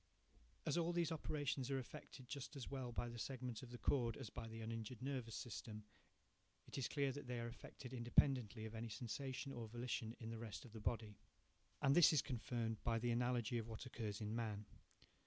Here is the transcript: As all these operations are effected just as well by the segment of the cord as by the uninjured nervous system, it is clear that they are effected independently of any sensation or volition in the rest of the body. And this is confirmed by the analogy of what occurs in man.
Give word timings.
As 0.65 0.79
all 0.79 0.93
these 0.93 1.11
operations 1.11 1.69
are 1.69 1.77
effected 1.77 2.27
just 2.27 2.55
as 2.55 2.67
well 2.71 2.91
by 2.91 3.07
the 3.07 3.19
segment 3.19 3.61
of 3.61 3.69
the 3.69 3.77
cord 3.77 4.17
as 4.17 4.31
by 4.31 4.47
the 4.47 4.59
uninjured 4.59 4.99
nervous 4.99 5.35
system, 5.35 5.83
it 6.67 6.75
is 6.75 6.87
clear 6.87 7.11
that 7.11 7.27
they 7.27 7.39
are 7.39 7.45
effected 7.47 7.93
independently 7.93 8.65
of 8.65 8.73
any 8.73 8.89
sensation 8.89 9.51
or 9.51 9.67
volition 9.67 10.15
in 10.19 10.31
the 10.31 10.39
rest 10.39 10.65
of 10.65 10.71
the 10.73 10.81
body. 10.81 11.19
And 11.83 11.95
this 11.95 12.11
is 12.13 12.23
confirmed 12.23 12.83
by 12.83 12.97
the 12.97 13.11
analogy 13.11 13.59
of 13.59 13.67
what 13.67 13.85
occurs 13.85 14.19
in 14.21 14.33
man. 14.35 14.65